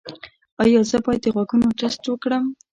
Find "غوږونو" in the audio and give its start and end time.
1.33-1.67